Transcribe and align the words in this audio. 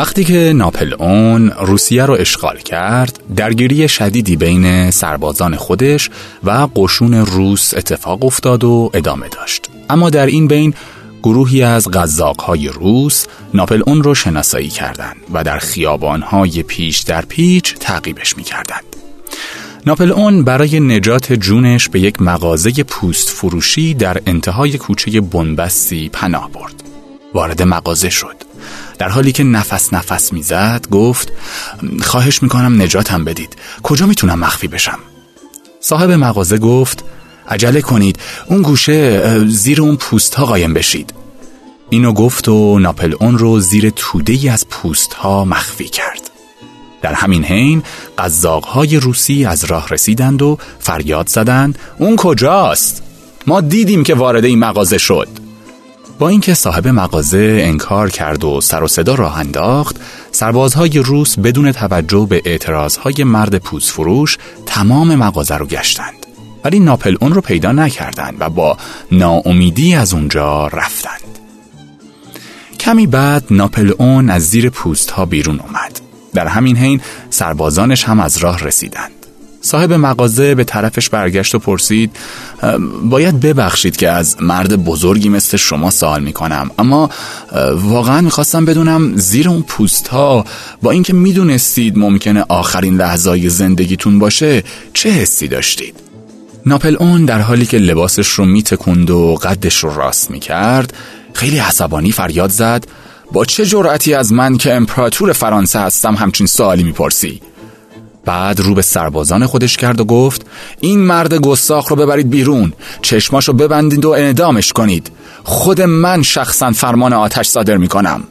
وقتی 0.00 0.24
که 0.24 0.52
ناپلئون 0.56 1.50
روسیه 1.50 2.04
رو 2.06 2.14
اشغال 2.14 2.56
کرد 2.56 3.20
درگیری 3.36 3.88
شدیدی 3.88 4.36
بین 4.36 4.90
سربازان 4.90 5.56
خودش 5.56 6.10
و 6.44 6.68
قشون 6.76 7.14
روس 7.14 7.74
اتفاق 7.74 8.24
افتاد 8.24 8.64
و 8.64 8.90
ادامه 8.94 9.28
داشت 9.28 9.70
اما 9.90 10.10
در 10.10 10.26
این 10.26 10.48
بین 10.48 10.74
گروهی 11.22 11.62
از 11.62 11.90
غذاقهای 11.90 12.68
روس 12.68 13.26
ناپلئون 13.54 14.02
رو 14.02 14.14
شناسایی 14.14 14.68
کردند 14.68 15.16
و 15.32 15.44
در 15.44 15.58
خیابانهای 15.58 16.62
پیش 16.62 16.98
در 16.98 17.24
پیچ 17.24 17.74
تعقیبش 17.74 18.36
می‌کردند. 18.36 18.96
ناپلئون 19.86 20.44
برای 20.44 20.80
نجات 20.80 21.32
جونش 21.32 21.88
به 21.88 22.00
یک 22.00 22.22
مغازه 22.22 22.70
پوست 22.70 23.28
فروشی 23.28 23.94
در 23.94 24.20
انتهای 24.26 24.78
کوچه 24.78 25.20
بنبستی 25.20 26.08
پناه 26.08 26.50
برد. 26.50 26.82
وارد 27.34 27.62
مغازه 27.62 28.10
شد. 28.10 28.49
در 28.98 29.08
حالی 29.08 29.32
که 29.32 29.44
نفس 29.44 29.92
نفس 29.92 30.32
می‌زد 30.32 30.86
گفت 30.90 31.32
خواهش 32.02 32.42
می‌کنم 32.42 32.82
نجاتم 32.82 33.24
بدید. 33.24 33.56
کجا 33.82 34.06
می‌تونم 34.06 34.38
مخفی 34.38 34.68
بشم؟ 34.68 34.98
صاحب 35.80 36.10
مغازه 36.10 36.58
گفت 36.58 37.04
عجله 37.48 37.80
کنید. 37.80 38.18
اون 38.46 38.62
گوشه 38.62 39.48
زیر 39.48 39.82
اون 39.82 39.96
پوست 39.96 40.34
ها 40.34 40.46
قایم 40.46 40.74
بشید. 40.74 41.14
اینو 41.90 42.12
گفت 42.12 42.48
و 42.48 42.78
ناپلئون 42.78 43.38
رو 43.38 43.60
زیر 43.60 43.90
توده 43.90 44.32
ای 44.32 44.48
از 44.48 44.68
پوست 44.68 45.14
ها 45.14 45.44
مخفی 45.44 45.88
کرد. 45.88 46.30
در 47.02 47.12
همین 47.12 47.44
حین 47.44 47.82
های 48.64 48.96
روسی 48.96 49.44
از 49.44 49.64
راه 49.64 49.88
رسیدند 49.88 50.42
و 50.42 50.58
فریاد 50.78 51.28
زدند 51.28 51.78
اون 51.98 52.16
کجاست؟ 52.16 53.02
ما 53.46 53.60
دیدیم 53.60 54.04
که 54.04 54.14
وارد 54.14 54.44
این 54.44 54.58
مغازه 54.58 54.98
شد. 54.98 55.28
با 56.20 56.28
اینکه 56.28 56.54
صاحب 56.54 56.88
مغازه 56.88 57.58
انکار 57.62 58.10
کرد 58.10 58.44
و 58.44 58.60
سر 58.60 58.82
و 58.82 58.88
صدا 58.88 59.14
راه 59.14 59.38
انداخت 59.38 59.96
سربازهای 60.32 60.98
روس 60.98 61.38
بدون 61.38 61.72
توجه 61.72 62.26
به 62.30 62.42
اعتراضهای 62.44 63.24
مرد 63.24 63.58
پوست 63.58 63.90
فروش 63.90 64.38
تمام 64.66 65.14
مغازه 65.14 65.56
رو 65.56 65.66
گشتند 65.66 66.26
ولی 66.64 66.80
ناپل 66.80 67.16
اون 67.20 67.32
رو 67.32 67.40
پیدا 67.40 67.72
نکردند 67.72 68.36
و 68.40 68.48
با 68.50 68.76
ناامیدی 69.12 69.94
از 69.94 70.14
اونجا 70.14 70.66
رفتند. 70.66 71.38
کمی 72.80 73.06
بعد 73.06 73.44
ناپل 73.50 73.92
اون 73.98 74.30
از 74.30 74.42
زیر 74.42 74.70
پوست 74.70 75.10
ها 75.10 75.24
بیرون 75.24 75.60
اومد. 75.60 76.00
در 76.34 76.46
همین 76.46 76.76
حین 76.76 77.00
سربازانش 77.30 78.04
هم 78.04 78.20
از 78.20 78.36
راه 78.36 78.64
رسیدند. 78.64 79.19
صاحب 79.60 79.92
مغازه 79.92 80.54
به 80.54 80.64
طرفش 80.64 81.08
برگشت 81.08 81.54
و 81.54 81.58
پرسید 81.58 82.16
باید 83.04 83.40
ببخشید 83.40 83.96
که 83.96 84.10
از 84.10 84.36
مرد 84.40 84.84
بزرگی 84.84 85.28
مثل 85.28 85.56
شما 85.56 85.90
سوال 85.90 86.22
می‌کنم 86.22 86.70
اما 86.78 87.10
واقعا 87.74 88.20
می‌خواستم 88.20 88.64
بدونم 88.64 89.16
زیر 89.16 89.48
اون 89.48 89.62
پوست 89.62 90.08
ها 90.08 90.44
با 90.82 90.90
اینکه 90.90 91.12
می‌دونستید 91.12 91.98
ممکنه 91.98 92.44
آخرین 92.48 92.96
لحظای 92.96 93.48
زندگیتون 93.48 94.18
باشه 94.18 94.62
چه 94.94 95.10
حسی 95.10 95.48
داشتید؟ 95.48 95.94
ناپل 96.66 96.96
اون 97.00 97.24
در 97.24 97.40
حالی 97.40 97.66
که 97.66 97.78
لباسش 97.78 98.28
رو 98.28 98.44
میتکند 98.44 99.10
و 99.10 99.34
قدش 99.34 99.84
رو 99.84 99.94
راست 99.94 100.30
می‌کرد 100.30 100.94
خیلی 101.34 101.58
عصبانی 101.58 102.12
فریاد 102.12 102.50
زد 102.50 102.86
با 103.32 103.44
چه 103.44 103.66
جرأتی 103.66 104.14
از 104.14 104.32
من 104.32 104.56
که 104.56 104.74
امپراتور 104.74 105.32
فرانسه 105.32 105.80
هستم 105.80 106.14
همچین 106.14 106.46
سوالی 106.46 106.82
می‌پرسی 106.82 107.40
بعد 108.30 108.60
رو 108.60 108.74
به 108.74 108.82
سربازان 108.82 109.46
خودش 109.46 109.76
کرد 109.76 110.00
و 110.00 110.04
گفت 110.04 110.46
این 110.80 111.00
مرد 111.00 111.34
گستاخ 111.34 111.88
رو 111.88 111.96
ببرید 111.96 112.30
بیرون 112.30 112.72
چشماش 113.02 113.48
رو 113.48 113.54
ببندید 113.54 114.04
و 114.04 114.10
اعدامش 114.10 114.72
کنید 114.72 115.10
خود 115.44 115.82
من 115.82 116.22
شخصا 116.22 116.72
فرمان 116.72 117.12
آتش 117.12 117.48
صادر 117.48 117.76
می‌کنم 117.76 118.24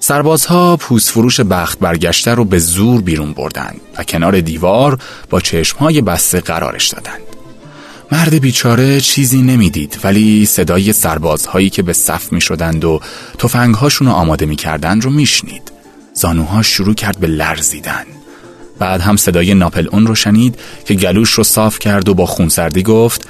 سربازها 0.00 0.76
پوست 0.76 1.10
فروش 1.10 1.40
بخت 1.40 1.78
برگشته 1.78 2.34
رو 2.34 2.44
به 2.44 2.58
زور 2.58 3.00
بیرون 3.00 3.32
بردند 3.32 3.80
و 3.98 4.04
کنار 4.04 4.40
دیوار 4.40 4.98
با 5.30 5.40
چشمهای 5.40 6.00
بسته 6.00 6.40
قرارش 6.40 6.88
دادند. 6.88 7.22
مرد 8.12 8.34
بیچاره 8.34 9.00
چیزی 9.00 9.42
نمی‌دید 9.42 9.98
ولی 10.04 10.46
صدای 10.46 10.92
سربازهایی 10.92 11.70
که 11.70 11.82
به 11.82 11.92
صف 11.92 12.32
می 12.32 12.40
شدند 12.40 12.84
و 12.84 13.00
تفنگهاشون 13.38 14.06
رو 14.06 14.12
آماده 14.12 14.46
می 14.46 14.56
کردند 14.56 15.04
رو 15.04 15.10
میشنید. 15.10 15.72
زانوها 16.14 16.62
شروع 16.62 16.94
کرد 16.94 17.18
به 17.18 17.26
لرزیدن. 17.26 18.04
بعد 18.78 19.00
هم 19.00 19.16
صدای 19.16 19.54
ناپل 19.54 19.88
اون 19.92 20.06
رو 20.06 20.14
شنید 20.14 20.58
که 20.84 20.94
گلوش 20.94 21.30
رو 21.30 21.44
صاف 21.44 21.78
کرد 21.78 22.08
و 22.08 22.14
با 22.14 22.26
خونسردی 22.26 22.82
گفت 22.82 23.28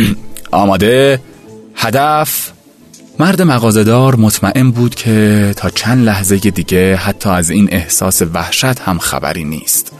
آماده؟ 0.50 1.20
هدف؟ 1.74 2.52
مرد 3.18 3.42
مغازدار 3.42 4.16
مطمئن 4.16 4.70
بود 4.70 4.94
که 4.94 5.54
تا 5.56 5.70
چند 5.70 6.04
لحظه 6.04 6.36
دیگه 6.36 6.96
حتی 6.96 7.28
از 7.28 7.50
این 7.50 7.68
احساس 7.72 8.22
وحشت 8.22 8.80
هم 8.80 8.98
خبری 8.98 9.44
نیست. 9.44 9.92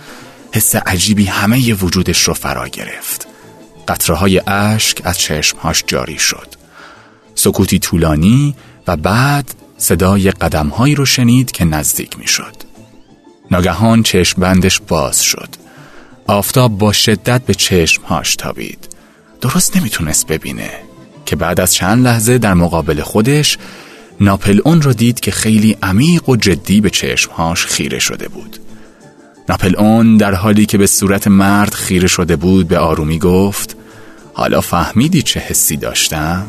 حس 0.52 0.76
عجیبی 0.76 1.24
همه 1.24 1.74
وجودش 1.74 2.22
رو 2.22 2.34
فرا 2.34 2.68
گرفت. 2.68 3.26
قطره 3.88 4.16
های 4.16 4.40
اشک 4.46 5.00
از 5.04 5.18
چشمهاش 5.18 5.84
جاری 5.86 6.18
شد. 6.18 6.48
سکوتی 7.34 7.78
طولانی 7.78 8.54
و 8.86 8.96
بعد 8.96 9.54
صدای 9.78 10.30
قدمهایی 10.30 10.94
رو 10.94 11.06
شنید 11.06 11.50
که 11.50 11.64
نزدیک 11.64 12.18
می 12.18 12.26
شد 12.26 12.73
ناگهان 13.54 14.02
چشم 14.02 14.40
بندش 14.40 14.80
باز 14.88 15.22
شد. 15.22 15.48
آفتاب 16.26 16.78
با 16.78 16.92
شدت 16.92 17.42
به 17.42 17.54
چشمهاش 17.54 18.36
تابید. 18.36 18.88
درست 19.40 19.76
نمی‌تونست 19.76 20.26
ببینه 20.26 20.70
که 21.26 21.36
بعد 21.36 21.60
از 21.60 21.74
چند 21.74 22.04
لحظه 22.04 22.38
در 22.38 22.54
مقابل 22.54 23.02
خودش 23.02 23.58
ناپل 24.20 24.60
اون 24.64 24.82
را 24.82 24.92
دید 24.92 25.20
که 25.20 25.30
خیلی 25.30 25.76
عمیق 25.82 26.28
و 26.28 26.36
جدی 26.36 26.80
به 26.80 26.90
چشمهاش 26.90 27.66
خیره 27.66 27.98
شده 27.98 28.28
بود. 28.28 28.58
ناپل 29.48 29.76
اون 29.76 30.16
در 30.16 30.34
حالی 30.34 30.66
که 30.66 30.78
به 30.78 30.86
صورت 30.86 31.28
مرد 31.28 31.74
خیره 31.74 32.08
شده 32.08 32.36
بود 32.36 32.68
به 32.68 32.78
آرومی 32.78 33.18
گفت 33.18 33.76
حالا 34.32 34.60
فهمیدی 34.60 35.22
چه 35.22 35.40
حسی 35.40 35.76
داشتم؟ 35.76 36.46